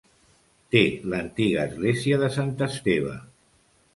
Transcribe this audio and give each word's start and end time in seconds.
Té 0.75 0.79
l'antiga 1.13 1.67
església 1.71 2.19
de 2.23 2.31
Sant 2.39 2.51
Esteve. 2.69 3.13